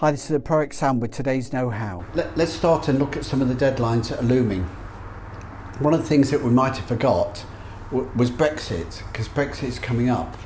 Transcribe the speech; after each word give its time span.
Hi, 0.00 0.12
this 0.12 0.30
is 0.30 0.38
ProACT 0.42 0.74
Sam 0.74 1.00
with 1.00 1.10
today's 1.10 1.52
Know 1.52 1.70
How. 1.70 2.04
Let, 2.14 2.38
us 2.38 2.52
start 2.52 2.86
and 2.86 3.00
look 3.00 3.16
at 3.16 3.24
some 3.24 3.42
of 3.42 3.48
the 3.48 3.54
deadlines 3.56 4.10
that 4.10 4.20
are 4.20 4.26
looming. 4.26 4.62
One 5.80 5.92
of 5.92 6.00
the 6.00 6.06
things 6.06 6.30
that 6.30 6.40
we 6.40 6.50
might 6.50 6.76
have 6.76 6.86
forgot 6.86 7.44
w- 7.90 8.08
was 8.14 8.30
Brexit, 8.30 9.02
because 9.10 9.28
Brexit 9.28 9.64
is 9.64 9.80
coming 9.80 10.08
up. 10.08 10.36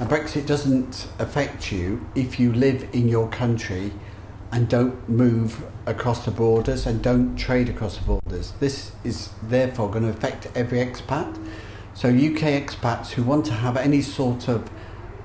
And 0.00 0.08
Brexit 0.08 0.46
doesn't 0.46 1.08
affect 1.18 1.70
you 1.70 2.06
if 2.14 2.40
you 2.40 2.54
live 2.54 2.88
in 2.94 3.06
your 3.06 3.28
country 3.28 3.92
and 4.50 4.66
don't 4.66 5.06
move 5.10 5.62
across 5.84 6.24
the 6.24 6.30
borders 6.30 6.86
and 6.86 7.02
don't 7.02 7.36
trade 7.36 7.68
across 7.68 7.98
the 7.98 8.04
borders. 8.04 8.52
This 8.60 8.92
is 9.04 9.28
therefore 9.42 9.90
going 9.90 10.04
to 10.04 10.08
affect 10.08 10.48
every 10.54 10.78
expat. 10.78 11.36
So, 11.92 12.08
UK 12.08 12.64
expats 12.64 13.10
who 13.10 13.24
want 13.24 13.44
to 13.44 13.52
have 13.52 13.76
any 13.76 14.00
sort 14.00 14.48
of 14.48 14.70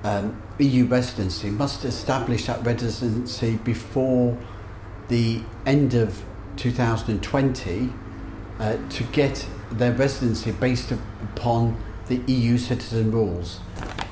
um, 0.04 0.40
EU 0.58 0.84
residency 0.86 1.50
must 1.50 1.84
establish 1.84 2.46
that 2.46 2.64
residency 2.64 3.56
before 3.56 4.38
the 5.08 5.42
end 5.66 5.94
of 5.94 6.22
2020 6.56 7.92
uh, 8.58 8.76
to 8.88 9.04
get 9.04 9.46
their 9.70 9.92
residency 9.92 10.52
based 10.52 10.92
upon 10.92 11.82
the 12.06 12.16
EU 12.32 12.56
citizen 12.58 13.10
rules. 13.12 13.60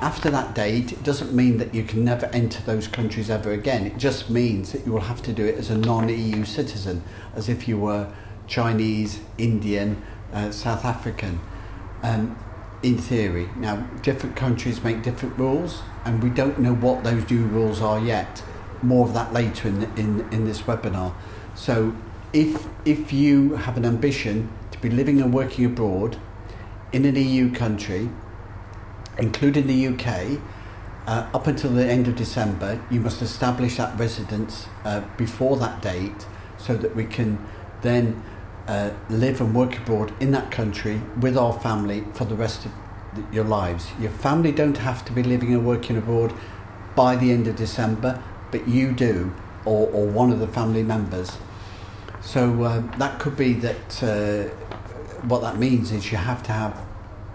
After 0.00 0.30
that 0.30 0.54
date, 0.54 0.92
it 0.92 1.02
doesn't 1.02 1.32
mean 1.32 1.56
that 1.58 1.74
you 1.74 1.82
can 1.82 2.04
never 2.04 2.26
enter 2.26 2.62
those 2.62 2.86
countries 2.86 3.30
ever 3.30 3.52
again. 3.52 3.86
It 3.86 3.96
just 3.96 4.28
means 4.28 4.72
that 4.72 4.84
you 4.84 4.92
will 4.92 5.00
have 5.00 5.22
to 5.22 5.32
do 5.32 5.44
it 5.44 5.56
as 5.56 5.70
a 5.70 5.76
non 5.76 6.08
EU 6.08 6.44
citizen, 6.44 7.02
as 7.34 7.48
if 7.48 7.66
you 7.66 7.78
were 7.78 8.12
Chinese, 8.46 9.20
Indian, 9.38 10.02
uh, 10.32 10.50
South 10.50 10.84
African. 10.84 11.40
Um, 12.02 12.38
in 12.82 12.98
theory. 12.98 13.48
Now, 13.56 13.88
different 14.02 14.36
countries 14.36 14.82
make 14.82 15.02
different 15.02 15.38
rules, 15.38 15.82
and 16.04 16.22
we 16.22 16.30
don't 16.30 16.58
know 16.58 16.74
what 16.74 17.04
those 17.04 17.28
new 17.30 17.44
rules 17.44 17.80
are 17.80 18.00
yet. 18.00 18.42
More 18.82 19.06
of 19.06 19.14
that 19.14 19.32
later 19.32 19.68
in, 19.68 19.80
the, 19.80 19.86
in, 19.94 20.28
in 20.32 20.44
this 20.44 20.62
webinar. 20.62 21.14
So, 21.54 21.94
if, 22.32 22.66
if 22.84 23.12
you 23.12 23.54
have 23.54 23.76
an 23.76 23.84
ambition 23.84 24.50
to 24.72 24.78
be 24.78 24.90
living 24.90 25.20
and 25.20 25.32
working 25.32 25.64
abroad 25.64 26.18
in 26.92 27.04
an 27.04 27.16
EU 27.16 27.52
country, 27.52 28.10
including 29.18 29.66
the 29.66 29.86
UK, 29.88 30.38
uh, 31.06 31.28
up 31.32 31.46
until 31.46 31.70
the 31.70 31.86
end 31.86 32.08
of 32.08 32.16
December, 32.16 32.82
you 32.90 33.00
must 33.00 33.22
establish 33.22 33.76
that 33.76 33.98
residence 33.98 34.66
uh, 34.84 35.00
before 35.16 35.56
that 35.56 35.80
date 35.80 36.26
so 36.58 36.76
that 36.76 36.94
we 36.94 37.04
can 37.04 37.38
then 37.82 38.22
uh, 38.68 38.90
live 39.08 39.40
and 39.40 39.54
work 39.54 39.78
abroad 39.78 40.12
in 40.20 40.32
that 40.32 40.50
country 40.50 41.00
with 41.20 41.36
our 41.36 41.58
family 41.60 42.04
for 42.14 42.24
the 42.24 42.34
rest 42.34 42.66
of 42.66 42.72
your 43.32 43.44
lives. 43.44 43.88
Your 44.00 44.10
family 44.10 44.52
don't 44.52 44.78
have 44.78 45.04
to 45.06 45.12
be 45.12 45.22
living 45.22 45.52
and 45.54 45.66
working 45.66 45.96
abroad 45.96 46.34
by 46.94 47.16
the 47.16 47.32
end 47.32 47.46
of 47.46 47.56
December, 47.56 48.22
but 48.50 48.66
you 48.68 48.92
do, 48.92 49.32
or, 49.64 49.88
or 49.88 50.06
one 50.06 50.32
of 50.32 50.40
the 50.40 50.48
family 50.48 50.82
members. 50.82 51.38
So 52.20 52.64
uh, 52.64 52.82
that 52.98 53.20
could 53.20 53.36
be 53.36 53.52
that 53.54 54.02
uh, 54.02 54.48
what 55.26 55.42
that 55.42 55.58
means 55.58 55.92
is 55.92 56.10
you 56.10 56.18
have 56.18 56.42
to 56.44 56.52
have 56.52 56.84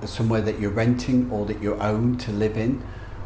somewhere 0.06 0.42
that 0.42 0.60
you're 0.60 0.72
renting 0.72 1.30
or 1.32 1.46
that 1.46 1.62
you 1.62 1.76
own 1.76 2.18
to 2.18 2.32
live 2.32 2.58
in 2.58 2.84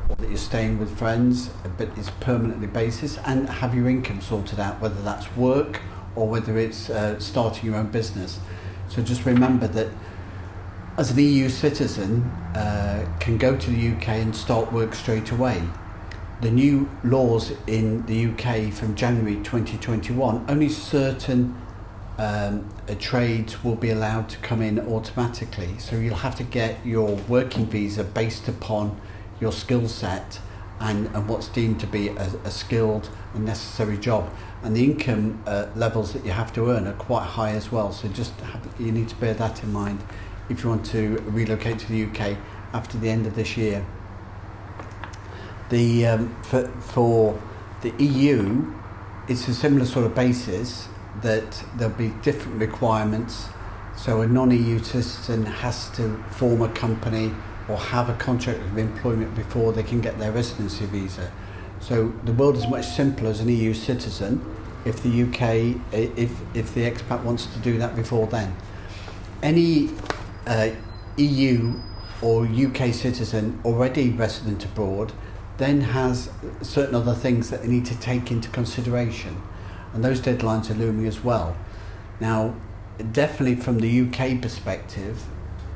or 0.09 0.15
that 0.17 0.27
you're 0.27 0.37
staying 0.37 0.77
with 0.77 0.97
friends 0.97 1.49
but 1.77 1.89
it's 1.97 2.09
permanently 2.19 2.67
basis 2.67 3.17
and 3.19 3.49
have 3.49 3.73
your 3.73 3.87
income 3.87 4.19
sorted 4.21 4.59
out 4.59 4.81
whether 4.81 5.01
that's 5.01 5.33
work 5.37 5.81
or 6.15 6.27
whether 6.27 6.57
it's 6.57 6.89
uh, 6.89 7.19
starting 7.19 7.65
your 7.65 7.75
own 7.75 7.87
business. 7.87 8.39
So 8.89 9.01
just 9.01 9.25
remember 9.25 9.67
that 9.67 9.89
as 10.97 11.11
an 11.11 11.19
EU 11.19 11.49
citizen 11.49 12.23
uh, 12.55 13.05
can 13.19 13.37
go 13.37 13.57
to 13.57 13.69
the 13.69 13.95
UK 13.95 14.07
and 14.09 14.35
start 14.35 14.71
work 14.71 14.93
straight 14.95 15.31
away. 15.31 15.61
The 16.41 16.51
new 16.51 16.89
laws 17.03 17.53
in 17.67 18.05
the 18.05 18.27
UK 18.27 18.71
from 18.73 18.95
January 18.95 19.35
2021, 19.37 20.45
only 20.47 20.69
certain 20.69 21.55
um, 22.17 22.69
uh, 22.87 22.95
trades 22.97 23.63
will 23.63 23.75
be 23.75 23.89
allowed 23.89 24.29
to 24.29 24.37
come 24.37 24.61
in 24.61 24.79
automatically. 24.79 25.77
So 25.79 25.97
you'll 25.97 26.15
have 26.15 26.35
to 26.35 26.43
get 26.43 26.85
your 26.85 27.15
working 27.27 27.65
visa 27.65 28.03
based 28.03 28.47
upon 28.47 28.99
your 29.39 29.51
skill 29.51 29.87
set 29.89 30.39
and, 30.79 31.07
and 31.15 31.27
what's 31.27 31.47
deemed 31.47 31.79
to 31.79 31.87
be 31.87 32.09
a, 32.09 32.31
a 32.43 32.51
skilled 32.51 33.09
and 33.33 33.45
necessary 33.45 33.97
job. 33.97 34.29
And 34.63 34.75
the 34.75 34.83
income 34.83 35.41
uh, 35.45 35.67
levels 35.75 36.13
that 36.13 36.25
you 36.25 36.31
have 36.31 36.51
to 36.53 36.69
earn 36.69 36.87
are 36.87 36.93
quite 36.93 37.25
high 37.25 37.51
as 37.51 37.71
well. 37.71 37.91
So 37.91 38.07
just 38.07 38.39
have, 38.41 38.67
you 38.79 38.91
need 38.91 39.09
to 39.09 39.15
bear 39.15 39.33
that 39.35 39.63
in 39.63 39.71
mind 39.71 40.03
if 40.49 40.63
you 40.63 40.69
want 40.69 40.85
to 40.87 41.17
relocate 41.25 41.79
to 41.79 41.87
the 41.87 42.05
UK 42.05 42.37
after 42.73 42.97
the 42.97 43.09
end 43.09 43.25
of 43.25 43.35
this 43.35 43.57
year. 43.57 43.85
The 45.69 46.05
um, 46.05 46.43
for, 46.43 46.67
for 46.79 47.41
the 47.81 47.91
EU, 48.03 48.73
it's 49.27 49.47
a 49.47 49.53
similar 49.53 49.85
sort 49.85 50.05
of 50.05 50.13
basis 50.13 50.87
that 51.21 51.63
there'll 51.75 51.95
be 51.95 52.09
different 52.21 52.59
requirements. 52.59 53.47
So 53.95 54.21
a 54.21 54.27
non-EU 54.27 54.79
citizen 54.79 55.45
has 55.45 55.89
to 55.91 56.21
form 56.29 56.61
a 56.61 56.69
company 56.69 57.31
or 57.67 57.77
have 57.77 58.09
a 58.09 58.13
contract 58.15 58.59
of 58.59 58.77
employment 58.77 59.35
before 59.35 59.73
they 59.73 59.83
can 59.83 60.01
get 60.01 60.17
their 60.19 60.31
residency 60.31 60.85
visa. 60.85 61.31
So 61.79 62.13
the 62.23 62.33
world 62.33 62.55
is 62.55 62.67
much 62.67 62.85
simpler 62.85 63.29
as 63.29 63.39
an 63.39 63.49
EU 63.49 63.73
citizen 63.73 64.43
if 64.85 65.01
the 65.01 65.23
UK, 65.23 65.81
if, 65.91 66.31
if 66.55 66.73
the 66.73 66.89
expat 66.89 67.23
wants 67.23 67.47
to 67.47 67.59
do 67.59 67.77
that 67.79 67.95
before 67.95 68.27
then. 68.27 68.55
Any 69.41 69.89
uh, 70.45 70.69
EU 71.17 71.73
or 72.21 72.45
UK 72.45 72.93
citizen 72.93 73.59
already 73.65 74.09
resident 74.09 74.63
abroad 74.63 75.11
then 75.57 75.81
has 75.81 76.29
certain 76.61 76.95
other 76.95 77.13
things 77.13 77.49
that 77.49 77.61
they 77.61 77.67
need 77.67 77.85
to 77.85 77.97
take 77.99 78.29
into 78.29 78.49
consideration. 78.49 79.41
And 79.93 80.03
those 80.03 80.19
deadlines 80.19 80.69
are 80.69 80.73
looming 80.73 81.07
as 81.07 81.23
well. 81.23 81.55
Now, 82.19 82.55
definitely 83.11 83.55
from 83.55 83.79
the 83.79 84.01
UK 84.01 84.41
perspective, 84.41 85.23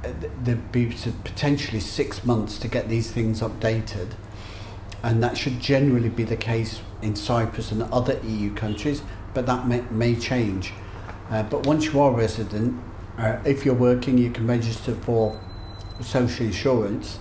there'd 0.02 0.72
be 0.72 0.86
potentially 1.24 1.80
six 1.80 2.24
months 2.24 2.58
to 2.60 2.68
get 2.68 2.90
these 2.90 3.12
things 3.12 3.42
updated. 3.42 4.14
And 5.04 5.24
that 5.24 5.38
should 5.38 5.60
generally 5.60 6.10
be 6.10 6.24
the 6.24 6.38
case 6.38 6.82
in 7.02 7.16
Cyprus 7.16 7.72
and 7.72 7.84
other 7.84 8.20
EU 8.24 8.54
countries, 8.54 9.02
but 9.34 9.46
that 9.46 9.68
may, 9.68 9.82
may 9.90 10.16
change. 10.16 10.74
Uh, 11.30 11.44
but 11.44 11.66
once 11.66 11.86
you 11.86 12.00
are 12.02 12.12
resident, 12.12 12.80
uh, 13.18 13.40
if 13.46 13.66
you're 13.66 13.76
working, 13.76 14.18
you 14.18 14.32
can 14.32 14.48
register 14.48 14.96
for 14.96 15.40
social 16.02 16.46
insurance, 16.46 17.20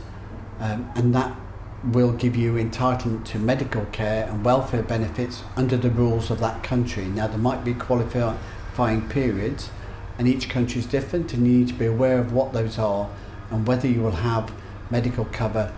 um, 0.61 0.91
and 0.95 1.15
that 1.15 1.37
will 1.85 2.13
give 2.13 2.35
you 2.35 2.55
entitlement 2.55 3.25
to 3.25 3.39
medical 3.39 3.85
care 3.87 4.29
and 4.29 4.45
welfare 4.45 4.83
benefits 4.83 5.45
under 5.57 5.77
the 5.77 5.91
rules 5.91 6.31
of 6.31 6.41
that 6.41 6.63
country. 6.63 7.05
Now, 7.05 7.29
there 7.29 7.39
might 7.39 7.65
be 7.65 7.75
qualifying 7.75 9.09
periods, 9.09 9.71
and 10.19 10.27
each 10.27 10.49
country 10.49 10.81
is 10.81 10.87
different, 10.87 11.33
and 11.33 11.47
you 11.47 11.59
need 11.59 11.69
to 11.69 11.75
be 11.75 11.87
aware 11.87 12.19
of 12.19 12.33
what 12.33 12.53
those 12.53 12.79
are 12.79 13.09
and 13.51 13.67
whether 13.67 13.89
you 13.89 14.03
will 14.03 14.11
have 14.11 14.53
medical 14.91 15.25
cover 15.27 15.73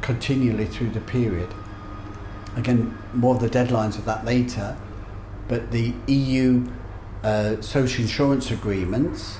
continually 0.00 0.66
through 0.66 0.90
the 0.90 1.00
period. 1.00 1.48
Again, 2.56 2.96
more 3.12 3.34
of 3.34 3.40
the 3.40 3.48
deadlines 3.48 3.98
of 3.98 4.04
that 4.04 4.24
later, 4.24 4.76
but 5.48 5.70
the 5.70 5.94
EU 6.06 6.66
uh, 7.22 7.60
social 7.60 8.02
insurance 8.02 8.50
agreements, 8.50 9.38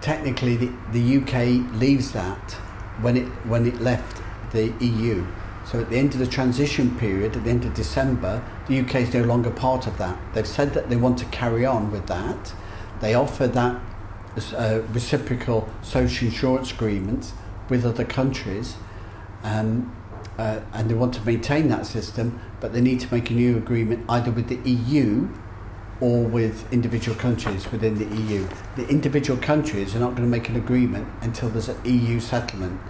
technically 0.00 0.56
the, 0.56 0.72
the 0.92 1.16
UK 1.18 1.72
leaves 1.80 2.12
that 2.12 2.52
when 3.00 3.16
it, 3.16 3.26
when 3.46 3.66
it 3.66 3.80
left 3.80 4.22
the 4.52 4.72
EU. 4.80 5.26
So 5.64 5.80
at 5.80 5.90
the 5.90 5.98
end 5.98 6.12
of 6.12 6.20
the 6.20 6.26
transition 6.26 6.96
period, 6.96 7.36
at 7.36 7.44
the 7.44 7.50
end 7.50 7.64
of 7.64 7.74
December, 7.74 8.42
the 8.68 8.80
UK 8.80 8.96
is 8.96 9.14
no 9.14 9.22
longer 9.22 9.50
part 9.50 9.86
of 9.86 9.98
that. 9.98 10.16
They've 10.32 10.46
said 10.46 10.74
that 10.74 10.88
they 10.88 10.96
want 10.96 11.18
to 11.18 11.24
carry 11.26 11.66
on 11.66 11.90
with 11.90 12.06
that. 12.06 12.54
They 13.00 13.14
offer 13.14 13.46
that 13.46 13.80
uh, 14.54 14.80
reciprocal 14.92 15.68
social 15.82 16.28
insurance 16.28 16.72
agreements 16.72 17.32
with 17.68 17.84
other 17.84 18.04
countries, 18.04 18.76
um, 19.42 19.94
uh, 20.38 20.60
and 20.72 20.90
they 20.90 20.94
want 20.94 21.14
to 21.14 21.24
maintain 21.24 21.68
that 21.68 21.86
system, 21.86 22.40
but 22.60 22.72
they 22.72 22.80
need 22.80 23.00
to 23.00 23.14
make 23.14 23.30
a 23.30 23.34
new 23.34 23.56
agreement 23.56 24.04
either 24.08 24.30
with 24.30 24.48
the 24.48 24.70
EU 24.70 25.28
or 26.00 26.24
with 26.24 26.70
individual 26.72 27.16
countries 27.16 27.70
within 27.72 27.98
the 27.98 28.16
EU. 28.22 28.46
The 28.76 28.86
individual 28.88 29.40
countries 29.40 29.96
are 29.96 29.98
not 29.98 30.10
going 30.10 30.22
to 30.22 30.28
make 30.28 30.48
an 30.48 30.56
agreement 30.56 31.08
until 31.22 31.48
there's 31.48 31.68
an 31.68 31.80
EU 31.84 32.20
settlement. 32.20 32.80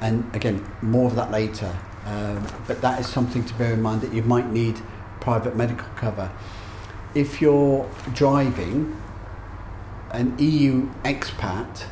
And 0.00 0.32
again, 0.34 0.64
more 0.80 1.06
of 1.06 1.16
that 1.16 1.30
later. 1.30 1.76
Um, 2.06 2.46
but 2.66 2.80
that 2.82 3.00
is 3.00 3.06
something 3.06 3.44
to 3.44 3.54
bear 3.54 3.72
in 3.72 3.82
mind 3.82 4.02
that 4.02 4.12
you 4.12 4.22
might 4.22 4.50
need 4.50 4.80
private 5.20 5.56
medical 5.56 5.88
cover. 5.96 6.30
If 7.14 7.40
you're 7.40 7.90
driving, 8.12 9.00
an 10.14 10.38
EU 10.38 10.88
expat 11.02 11.84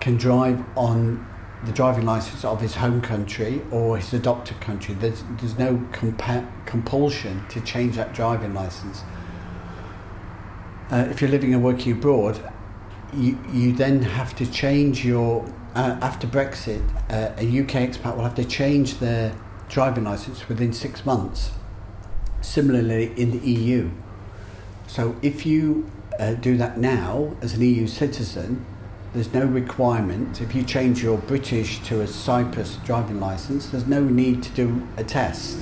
can 0.00 0.16
drive 0.16 0.62
on 0.76 1.26
the 1.64 1.72
driving 1.72 2.04
license 2.04 2.44
of 2.44 2.60
his 2.60 2.74
home 2.74 3.00
country 3.00 3.62
or 3.70 3.96
his 3.96 4.12
adopted 4.12 4.60
country. 4.60 4.94
There's, 4.94 5.22
there's 5.38 5.56
no 5.58 5.76
compa- 5.92 6.50
compulsion 6.66 7.46
to 7.50 7.60
change 7.60 7.96
that 7.96 8.12
driving 8.12 8.52
license. 8.52 9.02
Uh, 10.90 11.06
if 11.10 11.20
you're 11.20 11.30
living 11.30 11.54
and 11.54 11.62
working 11.62 11.92
abroad, 11.92 12.52
you, 13.14 13.38
you 13.52 13.72
then 13.72 14.02
have 14.02 14.34
to 14.36 14.50
change 14.50 15.04
your, 15.04 15.44
uh, 15.76 15.98
after 16.02 16.26
Brexit, 16.26 16.82
uh, 17.08 17.32
a 17.38 17.60
UK 17.60 17.88
expat 17.88 18.16
will 18.16 18.24
have 18.24 18.34
to 18.34 18.44
change 18.44 18.98
their 18.98 19.34
driving 19.68 20.04
license 20.04 20.48
within 20.48 20.72
six 20.72 21.06
months. 21.06 21.52
Similarly, 22.40 23.12
in 23.16 23.30
the 23.30 23.48
EU. 23.48 23.90
So 24.88 25.16
if 25.22 25.46
you 25.46 25.88
uh, 26.18 26.34
do 26.34 26.56
that 26.56 26.78
now 26.78 27.36
as 27.40 27.54
an 27.54 27.62
EU 27.62 27.86
citizen, 27.86 28.64
there's 29.12 29.32
no 29.32 29.44
requirement. 29.44 30.40
If 30.40 30.54
you 30.54 30.62
change 30.62 31.02
your 31.02 31.18
British 31.18 31.80
to 31.88 32.00
a 32.00 32.06
Cyprus 32.06 32.76
driving 32.84 33.20
license, 33.20 33.68
there's 33.68 33.86
no 33.86 34.02
need 34.02 34.42
to 34.42 34.50
do 34.50 34.86
a 34.96 35.04
test. 35.04 35.58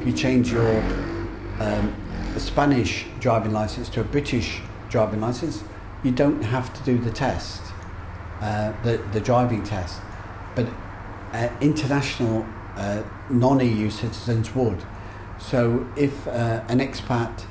If 0.00 0.06
you 0.06 0.12
change 0.12 0.52
your 0.52 0.80
um, 1.58 1.94
Spanish 2.38 3.06
driving 3.18 3.52
license 3.52 3.88
to 3.90 4.00
a 4.00 4.04
British 4.04 4.60
driving 4.88 5.20
license, 5.20 5.64
you 6.04 6.12
don't 6.12 6.42
have 6.42 6.72
to 6.74 6.82
do 6.84 6.98
the 6.98 7.10
test, 7.10 7.60
uh, 8.40 8.72
the, 8.82 8.98
the 9.12 9.20
driving 9.20 9.62
test. 9.64 10.00
But 10.54 10.68
uh, 11.32 11.48
international 11.60 12.46
uh, 12.76 13.02
non 13.30 13.60
EU 13.60 13.90
citizens 13.90 14.54
would. 14.54 14.82
So 15.38 15.88
if 15.96 16.26
uh, 16.28 16.62
an 16.68 16.78
expat 16.78 17.46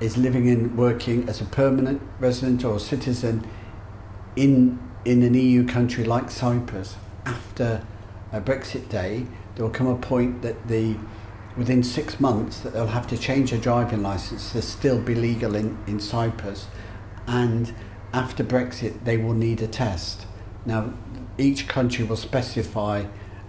is 0.00 0.16
living 0.16 0.48
and 0.48 0.76
working 0.76 1.28
as 1.28 1.40
a 1.40 1.44
permanent 1.44 2.02
resident 2.18 2.64
or 2.64 2.78
citizen 2.78 3.46
in 4.34 4.78
in 5.04 5.22
an 5.22 5.34
EU 5.34 5.64
country 5.64 6.04
like 6.04 6.30
Cyprus, 6.30 6.96
after 7.24 7.86
a 8.32 8.40
Brexit 8.40 8.88
Day, 8.88 9.26
there 9.54 9.64
will 9.64 9.72
come 9.72 9.86
a 9.86 9.96
point 9.96 10.42
that 10.42 10.66
the 10.66 10.96
within 11.56 11.82
six 11.82 12.20
months 12.20 12.60
that 12.60 12.72
they'll 12.72 12.88
have 12.88 13.06
to 13.06 13.16
change 13.16 13.50
their 13.52 13.60
driving 13.60 14.02
license 14.02 14.52
to 14.52 14.60
still 14.60 15.00
be 15.00 15.14
legal 15.14 15.54
in, 15.54 15.78
in 15.86 16.00
Cyprus, 16.00 16.66
and 17.26 17.72
after 18.12 18.44
Brexit 18.44 19.04
they 19.04 19.16
will 19.16 19.32
need 19.32 19.62
a 19.62 19.68
test. 19.68 20.26
Now, 20.66 20.92
each 21.38 21.68
country 21.68 22.04
will 22.04 22.16
specify 22.16 23.04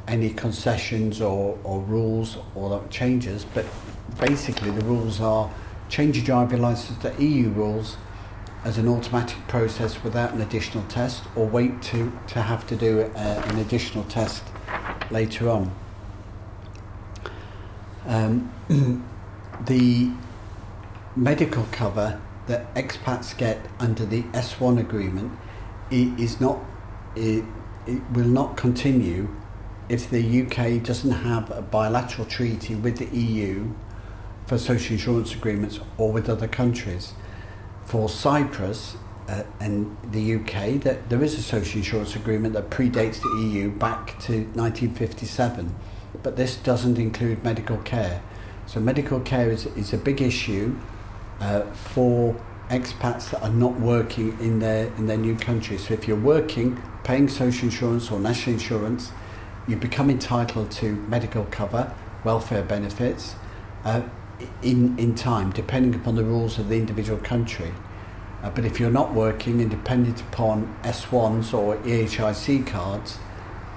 any 0.07 0.29
concessions 0.29 1.19
or, 1.19 1.57
or 1.63 1.81
rules 1.81 2.37
or 2.55 2.85
changes, 2.89 3.45
but 3.45 3.65
basically 4.19 4.71
the 4.71 4.85
rules 4.85 5.19
are 5.19 5.51
change 5.89 6.17
your 6.17 6.25
driving 6.25 6.61
license 6.61 6.97
to 6.99 7.23
EU 7.23 7.49
rules 7.49 7.97
as 8.63 8.77
an 8.77 8.87
automatic 8.87 9.47
process 9.47 10.03
without 10.03 10.33
an 10.33 10.41
additional 10.41 10.83
test 10.85 11.23
or 11.35 11.45
wait 11.47 11.81
to, 11.81 12.11
to 12.27 12.41
have 12.41 12.67
to 12.67 12.75
do 12.75 13.01
uh, 13.01 13.43
an 13.47 13.59
additional 13.59 14.03
test 14.05 14.43
later 15.09 15.49
on. 15.49 15.73
Um, 18.05 18.51
the 19.65 20.11
medical 21.15 21.65
cover 21.71 22.19
that 22.47 22.73
expats 22.75 23.37
get 23.37 23.59
under 23.79 24.05
the 24.05 24.23
S1 24.23 24.79
agreement 24.79 25.31
is 25.91 26.39
not 26.41 26.59
it, 27.15 27.43
it 27.85 28.01
will 28.11 28.27
not 28.27 28.57
continue 28.57 29.33
if 29.89 30.09
the 30.09 30.41
UK 30.41 30.83
doesn't 30.83 31.11
have 31.11 31.49
a 31.51 31.61
bilateral 31.61 32.27
treaty 32.27 32.75
with 32.75 32.97
the 32.97 33.17
EU 33.17 33.73
for 34.47 34.57
social 34.57 34.93
insurance 34.93 35.35
agreements 35.35 35.79
or 35.97 36.11
with 36.11 36.29
other 36.29 36.47
countries 36.47 37.13
for 37.85 38.09
Cyprus 38.09 38.95
uh, 39.27 39.43
and 39.59 39.95
the 40.11 40.35
UK 40.35 40.81
that 40.81 41.09
there 41.09 41.21
is 41.21 41.37
a 41.37 41.41
social 41.41 41.79
insurance 41.79 42.15
agreement 42.15 42.53
that 42.53 42.69
predates 42.69 43.21
the 43.21 43.45
EU 43.45 43.69
back 43.69 44.19
to 44.19 44.45
1957, 44.55 45.75
but 46.23 46.37
this 46.37 46.55
doesn't 46.55 46.97
include 46.97 47.43
medical 47.43 47.77
care. 47.77 48.21
So 48.65 48.79
medical 48.79 49.19
care 49.19 49.49
is, 49.51 49.65
is 49.67 49.93
a 49.93 49.97
big 49.97 50.21
issue 50.21 50.77
uh, 51.39 51.61
for 51.73 52.35
expats 52.69 53.29
that 53.31 53.41
are 53.41 53.49
not 53.49 53.79
working 53.79 54.37
in 54.39 54.59
their 54.59 54.87
in 54.97 55.07
their 55.07 55.17
new 55.17 55.35
country. 55.35 55.77
So 55.77 55.93
if 55.93 56.07
you're 56.07 56.19
working, 56.19 56.81
paying 57.03 57.29
social 57.29 57.65
insurance 57.65 58.11
or 58.11 58.19
national 58.19 58.55
insurance, 58.55 59.11
you 59.67 59.77
become 59.77 60.09
entitled 60.09 60.71
to 60.71 60.93
medical 61.07 61.45
cover, 61.45 61.93
welfare 62.23 62.63
benefits. 62.63 63.35
Uh, 63.85 64.01
in, 64.61 64.97
in 64.97 65.15
time, 65.15 65.51
depending 65.51 65.99
upon 65.99 66.15
the 66.15 66.23
rules 66.23 66.57
of 66.59 66.69
the 66.69 66.75
individual 66.75 67.19
country. 67.19 67.73
Uh, 68.43 68.49
but 68.49 68.65
if 68.65 68.79
you're 68.79 68.91
not 68.91 69.13
working 69.13 69.61
and 69.61 69.69
dependent 69.69 70.21
upon 70.21 70.75
S1s 70.83 71.53
or 71.53 71.77
EHIC 71.77 72.67
cards, 72.67 73.17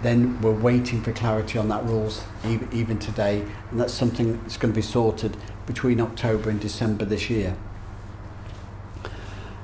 then 0.03 0.41
we're 0.41 0.53
waiting 0.53 1.03
for 1.03 1.13
clarity 1.13 1.59
on 1.59 1.69
that 1.69 1.85
rules 1.85 2.25
even, 2.45 2.69
even 2.73 2.99
today, 2.99 3.45
and 3.71 3.81
that's 3.81 3.93
something 3.93 4.41
that's 4.43 4.57
going 4.57 4.73
to 4.73 4.77
be 4.77 4.83
sorted 4.83 5.37
between 5.67 6.01
October 6.01 6.51
and 6.51 6.61
December 6.61 7.05
this 7.05 7.29
year. 7.29 7.57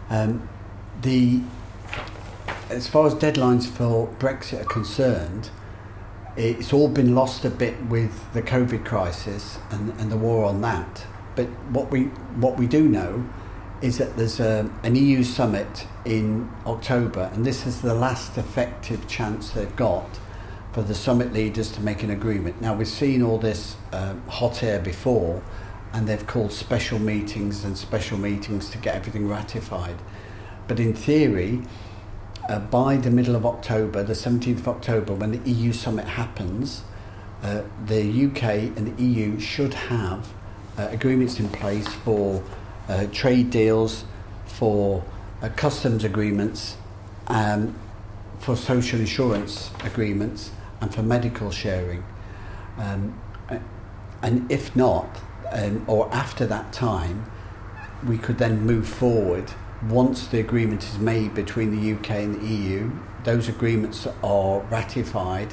Um, 0.08 0.48
the 1.02 1.42
as 2.68 2.88
far 2.88 3.06
as 3.06 3.14
deadlines 3.14 3.66
for 3.66 4.08
Brexit 4.18 4.62
are 4.62 4.64
concerned, 4.64 5.50
it's 6.36 6.72
all 6.72 6.88
been 6.88 7.14
lost 7.14 7.44
a 7.44 7.50
bit 7.50 7.80
with 7.86 8.32
the 8.34 8.42
COVID 8.42 8.84
crisis 8.84 9.58
and, 9.70 9.98
and 9.98 10.12
the 10.12 10.16
war 10.16 10.44
on 10.44 10.60
that. 10.60 11.06
But 11.34 11.46
what 11.70 11.90
we 11.90 12.04
what 12.36 12.58
we 12.58 12.66
do 12.66 12.88
know 12.88 13.26
is 13.82 13.98
that 13.98 14.16
there's 14.16 14.40
a, 14.40 14.70
an 14.82 14.96
EU 14.96 15.22
summit 15.22 15.86
in 16.04 16.50
October, 16.64 17.30
and 17.34 17.44
this 17.44 17.66
is 17.66 17.82
the 17.82 17.94
last 17.94 18.38
effective 18.38 19.06
chance 19.06 19.50
they've 19.50 19.76
got 19.76 20.18
for 20.72 20.82
the 20.82 20.94
summit 20.94 21.32
leaders 21.32 21.70
to 21.72 21.80
make 21.80 22.02
an 22.02 22.10
agreement. 22.10 22.60
Now 22.60 22.74
we've 22.74 22.88
seen 22.88 23.22
all 23.22 23.38
this 23.38 23.76
uh, 23.92 24.14
hot 24.28 24.62
air 24.62 24.78
before, 24.78 25.42
and 25.92 26.06
they've 26.06 26.26
called 26.26 26.52
special 26.52 26.98
meetings 26.98 27.64
and 27.64 27.76
special 27.76 28.18
meetings 28.18 28.70
to 28.70 28.78
get 28.78 28.94
everything 28.94 29.28
ratified. 29.28 29.96
But 30.68 30.80
in 30.80 30.94
theory, 30.94 31.62
uh, 32.48 32.60
by 32.60 32.96
the 32.96 33.10
middle 33.10 33.34
of 33.34 33.44
October, 33.44 34.02
the 34.02 34.12
17th 34.12 34.58
of 34.58 34.68
October, 34.68 35.14
when 35.14 35.32
the 35.32 35.50
EU 35.50 35.72
summit 35.72 36.06
happens, 36.06 36.82
uh, 37.42 37.62
the 37.86 38.26
UK 38.26 38.42
and 38.76 38.96
the 38.96 39.02
EU 39.02 39.38
should 39.38 39.74
have 39.74 40.28
uh, 40.78 40.88
agreements 40.90 41.40
in 41.40 41.48
place 41.48 41.88
for 41.88 42.42
uh, 42.88 43.06
trade 43.12 43.50
deals, 43.50 44.04
for 44.46 45.04
uh, 45.42 45.48
customs 45.56 46.04
agreements, 46.04 46.76
um, 47.26 47.74
for 48.38 48.56
social 48.56 49.00
insurance 49.00 49.70
agreements, 49.84 50.50
and 50.80 50.94
for 50.94 51.02
medical 51.02 51.50
sharing. 51.50 52.04
Um, 52.78 53.18
and 54.22 54.50
if 54.50 54.74
not, 54.76 55.20
um, 55.52 55.84
or 55.86 56.12
after 56.12 56.46
that 56.46 56.72
time, 56.72 57.30
we 58.06 58.18
could 58.18 58.38
then 58.38 58.60
move 58.60 58.88
forward 58.88 59.52
once 59.82 60.26
the 60.26 60.40
agreement 60.40 60.82
is 60.84 60.98
made 60.98 61.34
between 61.34 61.70
the 61.70 61.92
UK 61.92 62.10
and 62.10 62.40
the 62.40 62.46
EU, 62.46 62.90
those 63.24 63.48
agreements 63.48 64.06
are 64.22 64.60
ratified, 64.70 65.52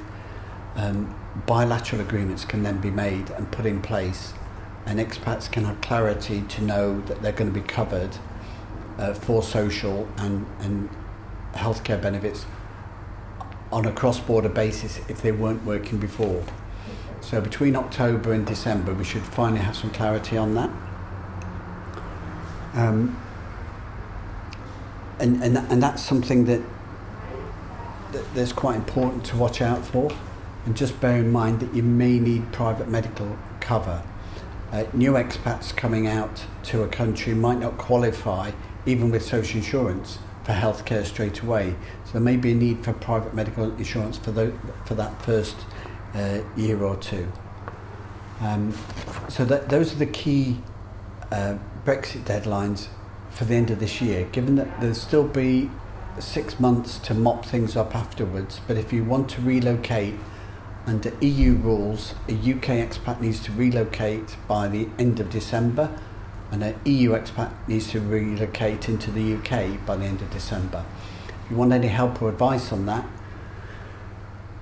um, 0.76 1.14
bilateral 1.46 2.02
agreements 2.02 2.46
can 2.46 2.64
then 2.64 2.80
be 2.80 2.92
made 2.92 3.30
and 3.32 3.52
put 3.52 3.66
in 3.66 3.82
place, 3.82 4.34
and 4.86 5.00
expats 5.00 5.52
can 5.52 5.66
have 5.66 5.80
clarity 5.82 6.42
to 6.42 6.62
know 6.62 7.02
that 7.02 7.22
they're 7.22 7.32
going 7.32 7.52
to 7.52 7.60
be 7.60 7.66
covered 7.66 8.18
uh, 8.98 9.14
for 9.14 9.44
social 9.44 10.08
and, 10.18 10.46
and 10.60 10.90
healthcare 11.54 12.02
benefits 12.02 12.46
on 13.72 13.86
a 13.86 13.92
cross-border 13.92 14.50
basis 14.50 15.00
if 15.10 15.22
they 15.22 15.32
weren't 15.32 15.64
working 15.66 15.98
before. 15.98 16.44
So 17.22 17.42
between 17.42 17.76
October 17.76 18.34
and 18.34 18.46
December, 18.46 18.94
we 18.94 19.04
should 19.04 19.24
finally 19.24 19.62
have 19.62 19.76
some 19.76 19.90
clarity 19.90 20.38
on 20.38 20.54
that. 20.56 20.70
Um, 22.76 23.20
and, 25.20 25.44
and, 25.44 25.58
and 25.58 25.82
that's 25.82 26.02
something 26.04 26.46
that, 26.46 26.62
that 28.12 28.34
that's 28.34 28.54
quite 28.54 28.76
important 28.76 29.26
to 29.26 29.38
watch 29.38 29.62
out 29.62 29.86
for. 29.86 30.12
And 30.66 30.78
just 30.78 31.00
bear 31.02 31.18
in 31.18 31.32
mind 31.32 31.60
that 31.60 31.74
you 31.76 31.84
may 31.84 32.20
need 32.20 32.52
private 32.54 32.88
medical 32.88 33.38
cover. 33.60 34.02
Uh, 34.72 34.86
new 34.94 35.14
expats 35.14 35.76
coming 35.76 36.08
out 36.08 36.46
to 36.64 36.84
a 36.84 36.88
country 36.88 37.34
might 37.34 37.60
not 37.60 37.78
qualify, 37.78 38.52
even 38.86 39.12
with 39.12 39.24
social 39.24 39.58
insurance, 39.58 40.20
for 40.44 40.54
healthcare 40.54 41.06
straight 41.06 41.42
away. 41.42 41.76
So 42.06 42.14
there 42.14 42.22
may 42.22 42.38
be 42.38 42.54
a 42.54 42.56
need 42.56 42.84
for 42.84 42.94
private 42.94 43.34
medical 43.34 43.66
insurance 43.76 44.18
for, 44.18 44.32
the, 44.32 44.54
for 44.86 44.96
that 44.96 45.22
first 45.22 45.58
uh, 46.14 46.40
year 46.56 46.82
or 46.82 46.96
two. 46.96 47.32
Um, 48.42 48.74
so 49.30 49.46
that, 49.46 49.70
those 49.70 49.94
are 49.94 49.98
the 49.98 50.06
key 50.06 50.58
uh, 51.32 51.58
Brexit 51.86 52.24
deadlines 52.24 52.88
for 53.34 53.46
the 53.46 53.56
end 53.56 53.72
of 53.72 53.80
this 53.80 54.02
year, 54.02 54.26
given 54.32 54.56
that 54.56 54.80
there'll 54.80 54.96
still 54.96 55.28
be 55.28 55.70
six 56.20 56.60
months 56.60 57.00
to 57.00 57.14
mop 57.14 57.46
things 57.46 57.76
up 57.76 57.96
afterwards. 57.96 58.62
But 58.68 58.78
if 58.78 58.94
you 58.94 59.04
want 59.04 59.30
to 59.32 59.42
relocate 59.42 60.16
under 60.86 61.12
EU 61.22 61.54
rules, 61.54 62.14
a 62.28 62.34
UK 62.34 62.78
expat 62.78 63.22
needs 63.22 63.42
to 63.46 63.52
relocate 63.52 64.38
by 64.48 64.68
the 64.68 64.88
end 65.00 65.20
of 65.20 65.30
December, 65.30 65.98
and 66.52 66.64
an 66.64 66.80
EU 66.86 67.12
expat 67.12 67.52
needs 67.68 67.90
to 67.92 68.00
relocate 68.00 68.88
into 68.88 69.10
the 69.10 69.34
UK 69.36 69.84
by 69.86 69.96
the 69.96 70.06
end 70.06 70.22
of 70.22 70.30
December. 70.30 70.86
If 71.46 71.52
you 71.52 71.58
want 71.58 71.74
any 71.74 71.88
help 71.88 72.22
or 72.22 72.30
advice 72.30 72.72
on 72.72 72.86
that, 72.86 73.06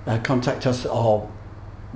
uh, 0.06 0.18
contact 0.20 0.66
us 0.66 0.86
at 0.86 0.90
our 0.90 1.28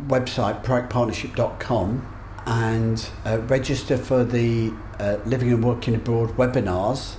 website, 0.06 0.62
proactpartnership.com, 0.62 2.15
and 2.46 3.10
uh, 3.24 3.38
register 3.48 3.96
for 3.96 4.24
the 4.24 4.72
uh, 5.00 5.18
living 5.26 5.52
and 5.52 5.64
working 5.64 5.94
abroad 5.94 6.30
webinars 6.36 7.16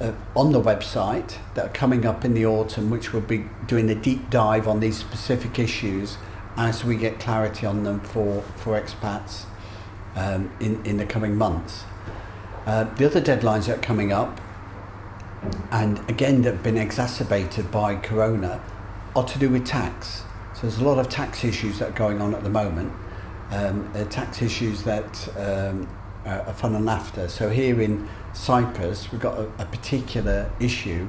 uh, 0.00 0.12
on 0.34 0.52
the 0.52 0.60
website 0.60 1.36
that 1.54 1.66
are 1.66 1.72
coming 1.72 2.06
up 2.06 2.24
in 2.24 2.34
the 2.34 2.46
autumn, 2.46 2.90
which 2.90 3.12
will 3.12 3.20
be 3.20 3.44
doing 3.66 3.90
a 3.90 3.94
deep 3.94 4.30
dive 4.30 4.66
on 4.66 4.80
these 4.80 4.96
specific 4.96 5.58
issues 5.58 6.16
as 6.56 6.84
we 6.84 6.96
get 6.96 7.20
clarity 7.20 7.66
on 7.66 7.84
them 7.84 8.00
for, 8.00 8.42
for 8.56 8.80
expats. 8.80 9.44
um, 10.14 10.50
in, 10.60 10.84
in 10.84 10.96
the 10.96 11.06
coming 11.06 11.36
months. 11.36 11.84
Uh, 12.66 12.84
the 12.94 13.06
other 13.06 13.20
deadlines 13.20 13.66
that 13.66 13.78
are 13.78 13.82
coming 13.82 14.12
up, 14.12 14.40
and 15.70 15.98
again 16.10 16.42
that 16.42 16.54
have 16.54 16.62
been 16.62 16.76
exacerbated 16.76 17.70
by 17.70 17.96
Corona, 17.96 18.60
are 19.16 19.24
to 19.24 19.38
do 19.38 19.48
with 19.48 19.66
tax. 19.66 20.22
So 20.54 20.62
there's 20.62 20.78
a 20.78 20.84
lot 20.84 20.98
of 20.98 21.08
tax 21.08 21.44
issues 21.44 21.78
that 21.78 21.90
are 21.90 21.98
going 21.98 22.20
on 22.20 22.34
at 22.34 22.42
the 22.42 22.50
moment. 22.50 22.92
Um, 23.50 23.92
tax 24.10 24.42
issues 24.42 24.84
that 24.84 25.28
um, 25.36 25.88
are 26.24 26.52
fun 26.54 26.74
and 26.74 26.84
laughter. 26.84 27.28
So 27.28 27.48
here 27.50 27.80
in 27.80 28.08
Cyprus, 28.32 29.10
we've 29.10 29.20
got 29.20 29.38
a, 29.38 29.50
a 29.58 29.64
particular 29.64 30.50
issue 30.60 31.08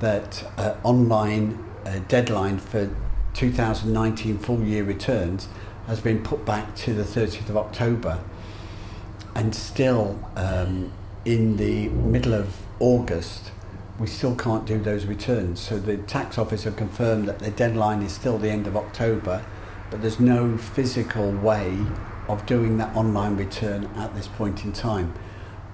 that 0.00 0.44
uh, 0.56 0.76
online 0.82 1.62
uh, 1.84 2.00
deadline 2.08 2.58
for 2.58 2.90
2019 3.34 4.38
full 4.38 4.62
year 4.62 4.84
returns 4.84 5.48
has 5.86 6.00
been 6.00 6.22
put 6.22 6.44
back 6.44 6.74
to 6.76 6.94
the 6.94 7.02
30th 7.02 7.48
of 7.48 7.56
October. 7.56 8.20
And 9.34 9.54
still 9.54 10.18
um, 10.36 10.92
in 11.24 11.56
the 11.56 11.88
middle 11.88 12.34
of 12.34 12.56
August 12.80 13.52
we 13.98 14.06
still 14.06 14.34
can't 14.36 14.66
do 14.66 14.78
those 14.78 15.06
returns. 15.06 15.60
So 15.60 15.78
the 15.78 15.96
tax 15.96 16.36
office 16.38 16.64
have 16.64 16.76
confirmed 16.76 17.28
that 17.28 17.38
the 17.38 17.50
deadline 17.50 18.02
is 18.02 18.12
still 18.12 18.38
the 18.38 18.50
end 18.50 18.66
of 18.66 18.76
October 18.76 19.44
but 19.90 20.02
there's 20.02 20.20
no 20.20 20.56
physical 20.56 21.30
way 21.30 21.78
of 22.28 22.44
doing 22.46 22.76
that 22.78 22.94
online 22.96 23.36
return 23.36 23.84
at 23.96 24.14
this 24.14 24.26
point 24.26 24.64
in 24.64 24.72
time 24.72 25.14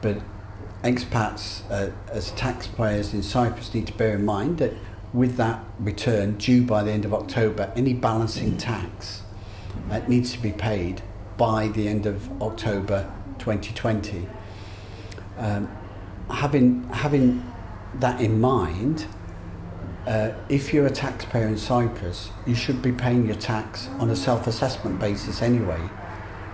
but 0.00 0.21
expats 0.83 1.62
uh, 1.71 1.92
as 2.11 2.33
taxpayers 2.33 3.14
in 3.14 3.23
Cyprus 3.23 3.73
need 3.73 3.87
to 3.87 3.92
bear 3.95 4.14
in 4.16 4.25
mind 4.25 4.59
that 4.59 4.73
with 5.12 5.37
that 5.37 5.64
return 5.78 6.38
due 6.38 6.64
by 6.64 6.83
the 6.83 6.90
end 6.90 7.04
of 7.04 7.12
October, 7.12 7.73
any 7.76 7.92
balancing 7.92 8.57
tax 8.57 9.23
uh, 9.90 10.00
needs 10.09 10.33
to 10.33 10.38
be 10.40 10.52
paid 10.52 11.02
by 11.37 11.69
the 11.69 11.88
end 11.88 12.07
of 12.07 12.42
October 12.42 13.11
2020. 13.38 14.26
Um, 15.38 15.69
having, 16.31 16.85
having 16.88 17.47
that 17.95 18.21
in 18.21 18.40
mind, 18.40 19.07
uh, 20.06 20.32
if 20.49 20.75
you're 20.75 20.87
a 20.87 20.90
taxpayer 20.90 21.47
in 21.47 21.56
Cyprus, 21.56 22.30
you 22.47 22.54
should 22.54 22.82
be 22.82 22.92
paying 22.92 23.26
your 23.26 23.37
tax 23.37 23.88
on 24.00 24.11
a 24.11 24.16
self-assessment 24.16 24.99
basis 24.99 25.42
anyway. 25.42 25.80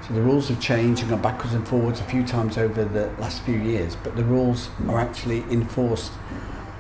So 0.06 0.14
the 0.14 0.22
rules 0.22 0.48
have 0.48 0.60
changed 0.60 1.02
and 1.02 1.10
gone 1.10 1.22
backwards 1.22 1.54
and 1.54 1.66
forwards 1.66 2.00
a 2.00 2.04
few 2.04 2.26
times 2.26 2.58
over 2.58 2.84
the 2.84 3.06
last 3.18 3.42
few 3.42 3.56
years, 3.56 3.96
but 3.96 4.16
the 4.16 4.24
rules 4.24 4.68
are 4.86 4.98
actually 4.98 5.40
enforced 5.50 6.12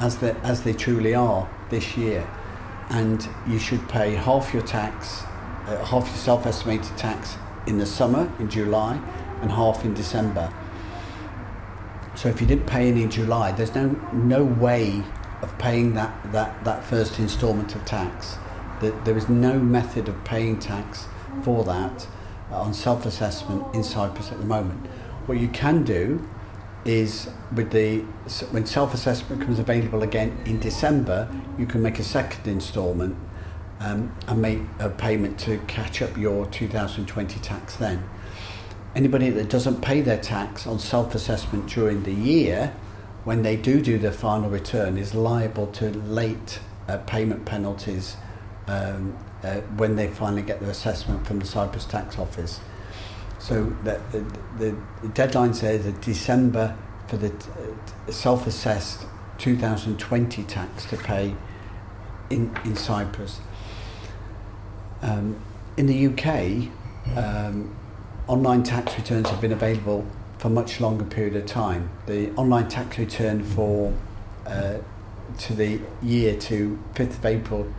as 0.00 0.18
they, 0.18 0.32
as 0.42 0.62
they 0.62 0.72
truly 0.72 1.14
are 1.14 1.48
this 1.70 1.96
year. 1.96 2.28
And 2.90 3.26
you 3.46 3.58
should 3.58 3.86
pay 3.88 4.14
half 4.14 4.52
your 4.52 4.62
tax, 4.62 5.22
uh, 5.66 5.84
half 5.84 6.06
your 6.06 6.16
self 6.16 6.46
estimated 6.46 6.96
tax 6.96 7.36
in 7.66 7.78
the 7.78 7.86
summer, 7.86 8.30
in 8.38 8.48
July, 8.48 9.00
and 9.40 9.52
half 9.52 9.84
in 9.84 9.94
December. 9.94 10.52
So 12.14 12.28
if 12.28 12.40
you 12.40 12.46
didn't 12.46 12.66
pay 12.66 12.88
any 12.88 13.02
in 13.02 13.10
July, 13.10 13.52
there's 13.52 13.74
no, 13.74 13.88
no 14.12 14.44
way 14.44 15.04
of 15.42 15.56
paying 15.58 15.94
that, 15.94 16.32
that, 16.32 16.64
that 16.64 16.84
first 16.84 17.18
instalment 17.18 17.74
of 17.74 17.84
tax. 17.84 18.38
That 18.80 19.04
there 19.04 19.16
is 19.16 19.28
no 19.28 19.58
method 19.58 20.08
of 20.08 20.24
paying 20.24 20.58
tax 20.58 21.06
for 21.42 21.64
that 21.64 22.06
uh, 22.50 22.60
on 22.60 22.74
self 22.74 23.06
assessment 23.06 23.74
in 23.74 23.82
Cyprus 23.82 24.30
at 24.30 24.38
the 24.38 24.44
moment. 24.44 24.86
What 25.26 25.38
you 25.38 25.48
can 25.48 25.84
do 25.84 26.26
is 26.84 27.28
with 27.54 27.70
the 27.70 27.98
when 28.50 28.64
self-assessment 28.64 29.40
becomes 29.40 29.58
available 29.58 30.02
again 30.02 30.36
in 30.46 30.58
December, 30.58 31.28
you 31.58 31.66
can 31.66 31.82
make 31.82 31.98
a 31.98 32.04
second 32.04 32.46
instalment 32.46 33.16
um, 33.80 34.12
and 34.26 34.40
make 34.40 34.60
a 34.78 34.88
payment 34.88 35.38
to 35.40 35.58
catch 35.66 36.00
up 36.02 36.16
your 36.16 36.46
2020 36.46 37.38
tax 37.40 37.76
then. 37.76 38.08
Anybody 38.94 39.30
that 39.30 39.50
doesn't 39.50 39.82
pay 39.82 40.00
their 40.00 40.18
tax 40.18 40.66
on 40.66 40.78
self-assessment 40.78 41.68
during 41.68 42.04
the 42.04 42.12
year, 42.12 42.74
when 43.28 43.42
they 43.42 43.56
do 43.56 43.82
do 43.82 43.98
their 43.98 44.10
final 44.10 44.48
return, 44.48 44.96
is 44.96 45.14
liable 45.14 45.66
to 45.66 45.90
late 45.90 46.60
uh, 46.88 46.96
payment 46.96 47.44
penalties 47.44 48.16
um, 48.66 49.14
uh, 49.42 49.56
when 49.76 49.96
they 49.96 50.08
finally 50.08 50.40
get 50.40 50.60
their 50.60 50.70
assessment 50.70 51.26
from 51.26 51.38
the 51.38 51.44
Cyprus 51.44 51.84
Tax 51.84 52.18
Office. 52.18 52.58
So 53.38 53.66
the, 53.84 54.00
the, 54.56 54.74
the 55.02 55.08
deadline 55.08 55.52
says 55.52 55.84
that 55.84 56.00
December 56.00 56.74
for 57.06 57.18
the 57.18 57.28
uh, 57.28 58.10
self-assessed 58.10 59.04
2020 59.36 60.42
tax 60.44 60.86
to 60.86 60.96
pay 60.96 61.36
in, 62.30 62.58
in 62.64 62.76
Cyprus. 62.76 63.40
Um, 65.02 65.38
in 65.76 65.84
the 65.84 66.06
UK, 66.06 66.70
um, 67.14 67.76
online 68.26 68.62
tax 68.62 68.96
returns 68.96 69.28
have 69.28 69.42
been 69.42 69.52
available 69.52 70.06
for 70.38 70.48
much 70.48 70.80
longer 70.80 71.04
period 71.04 71.36
of 71.36 71.46
time. 71.46 71.90
The 72.06 72.30
online 72.32 72.68
tax 72.68 72.96
return 72.98 73.42
for 73.42 73.92
uh, 74.46 74.78
to 75.38 75.54
the 75.54 75.80
year 76.02 76.36
to 76.36 76.78
5th 76.94 77.18
of 77.18 77.26
April 77.26 77.72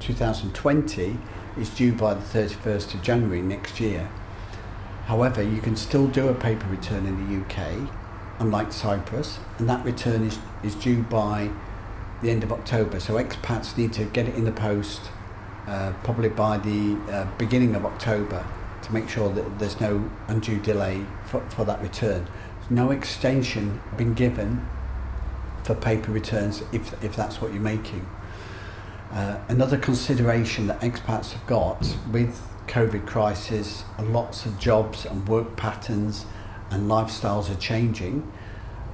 2020 0.00 1.18
is 1.58 1.70
due 1.70 1.92
by 1.92 2.14
the 2.14 2.20
31st 2.20 2.94
of 2.94 3.02
January 3.02 3.42
next 3.42 3.80
year. 3.80 4.08
However, 5.06 5.42
you 5.42 5.60
can 5.60 5.76
still 5.76 6.06
do 6.06 6.28
a 6.28 6.34
paper 6.34 6.66
return 6.68 7.06
in 7.06 7.16
the 7.26 7.44
UK, 7.44 7.88
unlike 8.38 8.72
Cyprus, 8.72 9.38
and 9.58 9.68
that 9.68 9.84
return 9.84 10.24
is, 10.24 10.38
is 10.62 10.74
due 10.74 11.02
by 11.02 11.50
the 12.22 12.30
end 12.30 12.42
of 12.42 12.52
October. 12.52 13.00
So 13.00 13.14
expats 13.14 13.76
need 13.76 13.92
to 13.94 14.04
get 14.04 14.28
it 14.28 14.34
in 14.34 14.44
the 14.44 14.52
post 14.52 15.10
uh, 15.66 15.92
probably 16.02 16.28
by 16.28 16.58
the 16.58 16.98
uh, 17.10 17.26
beginning 17.36 17.74
of 17.74 17.84
October 17.84 18.44
to 18.88 18.94
make 18.94 19.08
sure 19.08 19.28
that 19.30 19.58
there's 19.58 19.80
no 19.80 20.10
undue 20.26 20.58
delay 20.58 21.04
for, 21.26 21.40
for 21.50 21.64
that 21.64 21.80
return. 21.80 22.26
No 22.70 22.90
extension 22.90 23.80
been 23.96 24.14
given 24.14 24.66
for 25.62 25.74
paper 25.74 26.10
returns 26.10 26.62
if, 26.72 27.02
if 27.04 27.14
that's 27.14 27.40
what 27.40 27.52
you're 27.52 27.62
making. 27.62 28.06
Uh, 29.12 29.38
another 29.48 29.78
consideration 29.78 30.66
that 30.66 30.80
expats 30.80 31.32
have 31.32 31.46
got 31.46 31.96
with 32.10 32.42
COVID 32.66 33.06
crisis, 33.06 33.84
lots 33.98 34.44
of 34.44 34.58
jobs 34.58 35.06
and 35.06 35.26
work 35.26 35.56
patterns 35.56 36.26
and 36.70 36.90
lifestyles 36.90 37.50
are 37.50 37.58
changing, 37.58 38.30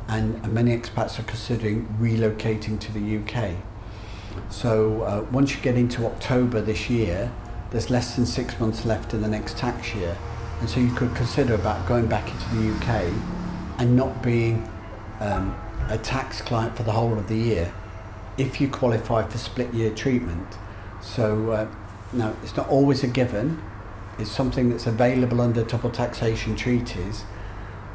and, 0.07 0.53
many 0.53 0.77
expats 0.77 1.19
are 1.19 1.25
considering 1.25 1.87
relocating 2.01 2.79
to 2.79 2.93
the 2.93 3.19
UK. 3.19 3.57
So 4.51 5.03
uh, 5.03 5.27
once 5.33 5.55
you 5.55 5.61
get 5.63 5.77
into 5.77 6.07
October 6.07 6.61
this 6.61 6.89
year, 6.89 7.33
there's 7.71 7.91
less 7.91 8.17
than 8.17 8.27
six 8.27 8.59
months 8.61 8.85
left 8.85 9.15
in 9.15 9.23
the 9.23 9.29
next 9.29 9.59
tax 9.59 9.95
year, 9.95 10.17
and 10.61 10.69
so 10.69 10.81
you 10.81 10.93
could 10.93 11.15
consider 11.15 11.55
about 11.55 11.87
going 11.89 12.07
back 12.07 12.31
into 12.31 12.55
the 12.55 12.75
UK 12.75 13.13
and 13.79 13.97
not 13.97 14.23
being 14.23 14.69
um, 15.21 15.57
a 15.89 15.99
tax 15.99 16.41
client 16.41 16.77
for 16.77 16.83
the 16.83 16.93
whole 16.93 17.19
of 17.19 17.29
the 17.29 17.37
year 17.37 17.73
if 18.37 18.61
you 18.61 18.69
qualify 18.69 19.27
for 19.27 19.39
split 19.39 19.73
year 19.73 19.91
treatment. 19.95 20.59
So 21.01 21.51
uh, 21.51 21.69
now, 22.13 22.35
it's 22.43 22.57
not 22.57 22.69
always 22.69 23.03
a 23.03 23.09
given. 23.09 23.63
It's 24.19 24.31
something 24.31 24.71
that's 24.71 24.87
available 24.87 25.41
under 25.41 25.65
double 25.65 25.91
taxation 25.91 26.55
treaties. 26.55 27.25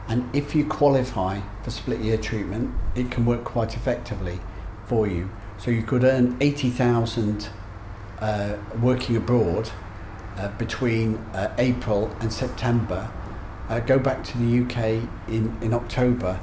And 0.08 0.34
if 0.36 0.56
you 0.56 0.66
qualify 0.66 1.42
for 1.64 1.72
split 1.72 2.00
year 2.02 2.18
treatment, 2.18 2.74
it 2.96 3.12
can 3.12 3.26
work 3.26 3.44
quite 3.44 3.76
effectively 3.76 4.40
for 4.88 5.08
you. 5.08 5.30
So 5.58 5.72
you 5.72 5.84
could 5.84 6.04
earn 6.04 6.38
80,000 6.42 7.50
uh, 8.22 8.58
working 8.82 9.16
abroad 9.16 9.70
uh, 10.38 10.50
between 10.58 11.16
uh, 11.34 11.54
April 11.58 12.16
and 12.20 12.32
September, 12.32 13.10
uh, 13.68 13.80
go 13.80 14.00
back 14.00 14.24
to 14.24 14.38
the 14.38 14.64
UK 14.64 15.08
in, 15.28 15.58
in 15.62 15.74
October, 15.74 16.40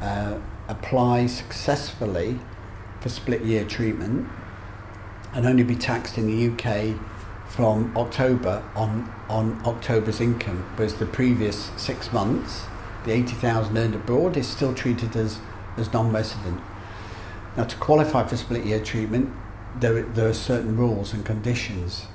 uh, 0.00 0.38
apply 0.68 1.26
successfully 1.26 2.38
for 3.00 3.08
split 3.08 3.42
year 3.42 3.64
treatment, 3.64 4.28
and 5.32 5.46
only 5.46 5.62
be 5.62 5.76
taxed 5.76 6.18
in 6.18 6.26
the 6.26 6.48
UK 6.48 6.98
from 7.48 7.96
October 7.96 8.62
on, 8.74 9.12
on 9.28 9.60
October's 9.64 10.20
income, 10.20 10.64
whereas 10.76 10.94
the 10.96 11.06
previous 11.06 11.70
six 11.76 12.12
months, 12.12 12.64
the 13.04 13.12
80,000 13.12 13.76
earned 13.76 13.94
abroad 13.94 14.36
is 14.36 14.46
still 14.46 14.74
treated 14.74 15.16
as, 15.16 15.38
as 15.76 15.92
non-resident. 15.92 16.60
Now 17.56 17.64
to 17.64 17.76
qualify 17.76 18.26
for 18.26 18.36
split 18.36 18.66
year 18.66 18.80
treatment, 18.80 19.32
there, 19.78 20.02
there 20.02 20.28
are 20.28 20.34
certain 20.34 20.76
rules 20.76 21.12
and 21.12 21.24
conditions 21.24 22.06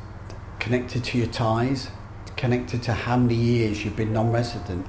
connected 0.60 1.04
to 1.04 1.18
your 1.18 1.28
ties, 1.28 1.90
connected 2.36 2.82
to 2.84 2.94
how 2.94 3.18
many 3.18 3.36
years 3.36 3.84
you've 3.84 3.96
been 3.96 4.14
non-resident. 4.14 4.86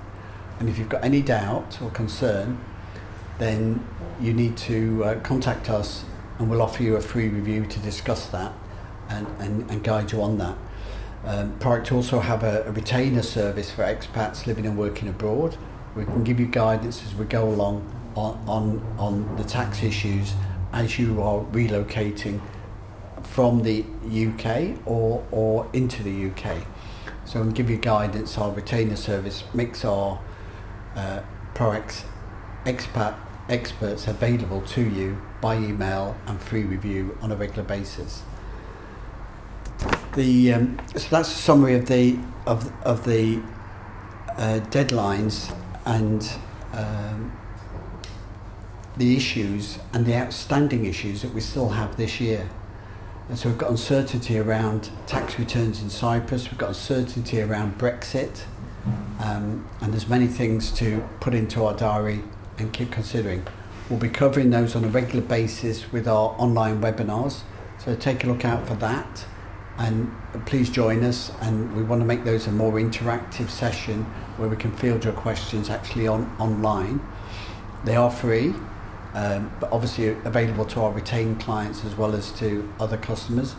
And 0.59 0.69
if 0.69 0.79
you've 0.79 0.89
got 0.89 1.05
any 1.05 1.21
doubt 1.21 1.81
or 1.83 1.91
concern, 1.91 2.59
then 3.39 3.87
you 4.21 4.33
need 4.33 4.57
to 4.57 5.05
uh, 5.05 5.21
contact 5.21 5.69
us 5.69 6.05
and 6.39 6.49
we'll 6.49 6.63
offer 6.63 6.83
you 6.83 6.97
a 6.97 7.01
free 7.01 7.29
review 7.29 7.67
to 7.67 7.79
discuss 7.81 8.27
that 8.29 8.53
and, 9.09 9.27
and, 9.39 9.71
and 9.71 9.83
guide 9.83 10.13
you 10.13 10.23
on 10.23 10.39
that. 10.39 10.57
Um, 11.25 11.59
ProAct 11.59 11.91
also 11.93 12.21
have 12.21 12.43
a, 12.43 12.65
a 12.65 12.73
retainer 12.73 13.23
service 13.23 13.71
for 13.71 13.83
expats 13.83 14.47
living 14.47 14.67
and 14.67 14.77
working 14.77 15.09
abroad. 15.09 15.57
We 15.97 16.05
can 16.05 16.23
give 16.23 16.39
you 16.39 16.47
guidance 16.47 17.03
as 17.05 17.15
we 17.15 17.25
go 17.25 17.49
along 17.49 17.91
on, 18.15 18.39
on, 18.47 18.97
on 18.99 19.37
the 19.37 19.45
tax 19.45 19.83
issues 19.83 20.35
as 20.73 20.99
you 20.99 21.23
are 21.23 21.41
relocating 21.45 22.41
from 23.25 23.63
the 23.63 23.85
UK 24.09 24.79
or, 24.87 25.27
or 25.31 25.69
into 25.73 26.03
the 26.03 26.31
UK. 26.31 26.67
So, 27.25 27.41
and 27.41 27.55
give 27.55 27.71
you 27.71 27.79
guidance, 27.79 28.37
our 28.39 28.53
retainer 28.53 28.97
service 28.97 29.45
makes 29.55 29.85
our 29.85 30.21
uh, 30.95 31.21
ProAct 31.55 32.05
expat 32.65 33.17
experts 33.49 34.07
available 34.07 34.63
to 34.63 34.83
you 34.83 35.21
by 35.41 35.57
email 35.57 36.17
and 36.27 36.41
free 36.41 36.63
review 36.63 37.17
on 37.21 37.31
a 37.31 37.37
regular 37.37 37.63
basis. 37.63 38.23
The 40.15 40.53
um, 40.53 40.79
so 40.95 41.09
that's 41.11 41.29
a 41.29 41.39
summary 41.39 41.75
of 41.75 41.87
the 41.87 42.19
of 42.47 42.73
of 42.85 43.05
the 43.05 43.43
uh, 44.37 44.61
deadlines 44.71 45.55
and 45.85 46.31
um, 46.73 47.33
the 48.97 49.17
issues 49.17 49.79
and 49.93 50.07
the 50.07 50.15
outstanding 50.15 50.87
issues 50.87 51.23
that 51.23 51.35
we 51.35 51.41
still 51.41 51.71
have 51.71 51.97
this 51.97 52.21
year. 52.21 52.49
And 53.29 53.39
so 53.39 53.49
we've 53.49 53.59
got 53.59 53.71
uncertainty 53.71 54.39
around 54.39 54.91
tax 55.07 55.39
returns 55.39 55.81
in 55.81 55.89
Cyprus, 55.89 56.51
we've 56.51 56.59
got 56.59 56.69
uncertainty 56.69 57.41
around 57.41 57.79
Brexit, 57.79 58.43
um, 59.19 59.67
and 59.81 59.93
there's 59.93 60.09
many 60.09 60.27
things 60.27 60.71
to 60.73 61.03
put 61.21 61.33
into 61.33 61.65
our 61.65 61.75
diary 61.75 62.23
and 62.59 62.73
keep 62.73 62.91
considering. 62.91 63.47
We'll 63.89 63.99
be 63.99 64.11
covering 64.11 64.51
those 64.51 64.77
on 64.77 64.85
a 64.85 64.89
regular 64.89 65.25
basis 65.25 65.91
with 65.91 66.07
our 66.07 66.35
online 66.39 66.83
webinars, 66.83 67.43
so 67.79 67.97
take 67.97 68.25
a 68.25 68.27
look 68.27 68.45
out 68.45 68.67
for 68.67 68.75
that. 68.77 69.25
And 69.77 70.15
please 70.47 70.71
join 70.71 71.03
us, 71.03 71.33
and 71.41 71.75
we 71.75 71.83
want 71.83 72.01
to 72.01 72.07
make 72.07 72.25
those 72.25 72.47
a 72.47 72.53
more 72.53 72.75
interactive 72.75 73.49
session 73.49 74.05
where 74.37 74.49
we 74.49 74.57
can 74.57 74.71
field 74.77 75.03
your 75.03 75.15
questions 75.15 75.71
actually 75.71 76.07
on 76.07 76.31
online. 76.39 77.01
They 77.85 77.97
are 77.97 78.11
free, 78.11 78.55
um, 79.15 79.53
but 79.61 79.73
obviously 79.73 80.09
available 80.09 80.65
to 80.67 80.81
our 80.81 80.93
retained 80.93 81.41
clients 81.41 81.85
as 81.85 81.97
well 81.97 82.15
as 82.15 82.33
to 82.33 82.71
other 82.81 82.97
customers. 82.97 83.55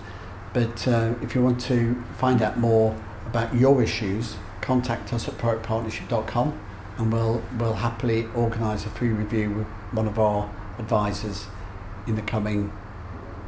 But 0.53 0.87
uh, 0.87 1.15
if 1.21 1.35
you 1.35 1.41
want 1.41 1.59
to 1.61 2.01
find 2.17 2.41
out 2.41 2.57
more 2.57 2.95
about 3.25 3.55
your 3.55 3.81
issues, 3.81 4.35
contact 4.61 5.13
us 5.13 5.27
at 5.27 5.37
proactpartnership.com 5.37 6.59
and 6.97 7.11
we'll, 7.11 7.41
we'll 7.57 7.73
happily 7.73 8.27
organise 8.35 8.85
a 8.85 8.89
free 8.89 9.09
review 9.09 9.51
with 9.51 9.67
one 9.91 10.07
of 10.07 10.19
our 10.19 10.53
advisors 10.77 11.47
in 12.07 12.15
the 12.15 12.21
coming 12.21 12.71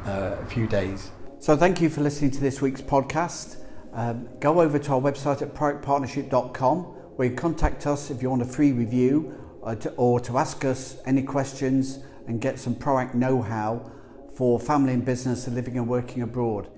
uh, 0.04 0.44
few 0.46 0.66
days. 0.66 1.10
So 1.38 1.56
thank 1.56 1.80
you 1.80 1.88
for 1.88 2.00
listening 2.00 2.30
to 2.32 2.40
this 2.40 2.60
week's 2.60 2.82
podcast. 2.82 3.56
Um, 3.92 4.28
go 4.40 4.60
over 4.60 4.78
to 4.78 4.92
our 4.92 5.00
website 5.00 5.40
at 5.42 5.54
proactpartnership.com 5.54 6.82
where 7.16 7.28
you 7.28 7.34
contact 7.34 7.86
us 7.86 8.10
if 8.10 8.22
you 8.22 8.30
want 8.30 8.42
a 8.42 8.44
free 8.44 8.72
review 8.72 9.34
or 9.68 9.72
uh, 9.72 9.74
to, 9.74 9.90
or 9.96 10.18
to 10.18 10.38
ask 10.38 10.64
us 10.64 10.96
any 11.04 11.20
questions 11.22 11.98
and 12.26 12.40
get 12.40 12.58
some 12.58 12.74
ProAct 12.74 13.12
know 13.12 13.42
how 13.42 13.90
for 14.34 14.58
family 14.58 14.94
and 14.94 15.04
business 15.04 15.46
living 15.46 15.76
and 15.76 15.86
working 15.86 16.22
abroad. 16.22 16.68